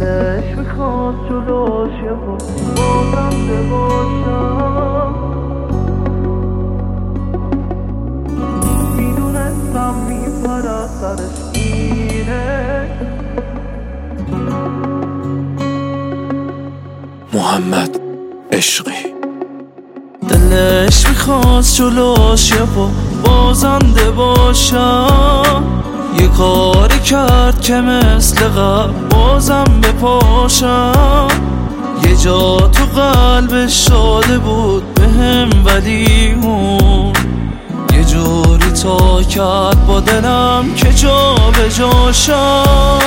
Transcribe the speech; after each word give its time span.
دلش 0.00 0.56
می‌خواست 0.56 1.18
جلوش 1.28 1.92
یه 2.04 2.12
بازم 2.12 3.68
باشم. 3.70 5.14
می‌دونستم 8.96 9.94
میپره 10.08 10.86
سرش 11.00 11.38
اینه. 11.54 12.88
محمد 17.32 18.00
عشقی. 18.52 19.14
دلش 20.28 21.08
می‌خواست 21.08 21.76
جلوش 21.76 22.50
یه 22.50 22.62
با 22.76 22.88
بازنده 23.24 24.10
باشم. 24.10 25.64
یه 26.20 26.28
کاری 26.28 26.69
کرد 27.02 27.60
که 27.60 27.74
مثل 27.74 28.48
قبل 28.48 28.92
بازم 29.10 29.64
بپاشم. 29.82 31.28
یه 32.08 32.16
جا 32.16 32.56
تو 32.56 33.00
قلبش 33.00 33.86
شاده 33.86 34.38
بود 34.38 34.94
بهم 34.94 35.50
ولی 35.64 36.32
اون. 36.42 37.12
یه 37.92 38.04
جوری 38.04 38.70
تا 38.82 39.22
کرد 39.22 39.86
با 39.86 40.00
دلم 40.00 40.74
که 40.76 40.92
جا 40.92 41.34
به 41.34 41.70
جاشم 41.70 43.00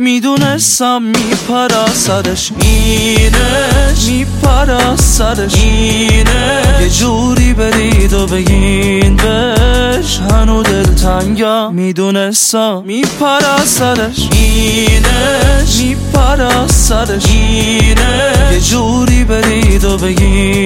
می‌دونستم 0.00 1.02
میپره 1.02 1.86
سرش 1.92 2.52
اینش. 2.60 4.04
میپره 4.08 4.96
سرش 4.96 5.54
اینه 5.54 6.62
یه 6.80 6.90
جوری 6.90 7.54
برید 7.54 8.12
و 8.12 8.26
بگین 8.26 9.16
بش 9.16 10.13
هنو 11.34 11.44
دلتنگم 11.44 11.74
می‌دونستم 11.74 12.82
میپره 12.86 13.64
سرش. 13.64 14.28
اینش. 14.32 15.80
میپره 15.80 16.66
سرش. 16.66 17.26
اینه 17.26 18.32
یه 18.52 18.60
جوری 18.60 19.24
برید 19.24 19.84
و 19.84 19.98
بگین 19.98 20.63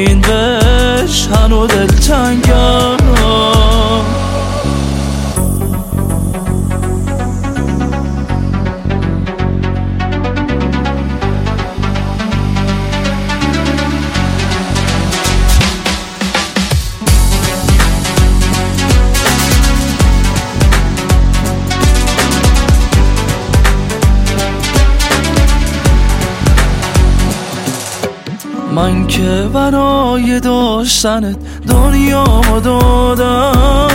من 28.79 29.07
که 29.07 29.48
برای 29.55 30.41
داشتنت 30.41 31.37
دنیا 31.69 32.25
دادم. 32.65 33.91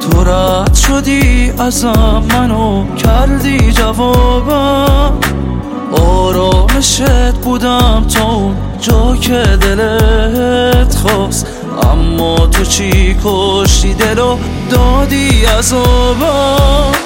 تو 0.00 0.24
رد 0.24 0.74
شدی 0.74 1.52
ازم 1.58 2.22
منو 2.32 2.94
کردی 2.96 3.72
جوابم. 3.72 5.12
آرامشت 5.92 7.34
بودم 7.34 8.06
تا 8.14 8.24
اون 8.24 8.56
جا 8.80 9.16
که 9.20 9.42
دلت 9.60 10.94
خواست. 10.94 11.46
اما 11.92 12.36
تو 12.36 12.64
چی 12.64 13.16
کشتی 13.24 13.94
دلو 13.94 14.38
دادی 14.70 15.44
عذابم؟ 15.44 17.05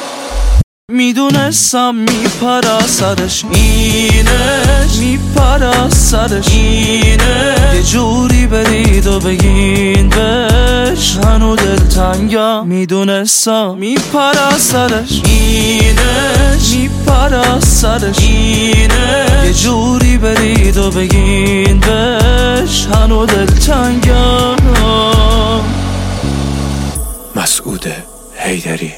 می‌دونستم 0.91 1.95
میپره 1.95 2.87
سرش. 2.87 3.45
اینش. 3.53 4.97
میپره 5.01 5.89
سرش. 5.91 6.49
اینه 6.49 7.57
یه 7.75 7.83
جوری 7.83 8.47
برید 8.47 9.07
و 9.07 9.21
بگین 9.21 10.09
بش 10.09 11.17
هنو 11.17 11.57
دلتنگم 11.57 12.67
می‌دونستم 12.67 13.77
میپره 13.79 14.59
سرش. 14.59 15.23
اینش. 15.25 16.75
میپره 16.75 17.61
سرش. 17.61 18.19
اینه 18.19 19.43
یه 19.45 19.53
جوری 19.53 20.19
برید 20.19 20.77
و 20.77 20.91
بگین 20.91 21.81
بش 21.81 22.87
هنو 22.87 23.27
دلتنگم 23.27 24.57
مسعود 27.37 27.87
حیدری. 28.37 28.93